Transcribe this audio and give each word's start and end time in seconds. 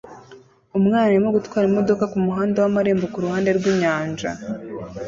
Umwana 0.77 1.05
arimo 1.09 1.27
gutwara 1.37 1.65
imodoka 1.67 2.03
kumuhanda 2.13 2.57
wamarembo 2.63 3.05
kuruhande 3.13 3.49
rwinyanja 3.57 4.29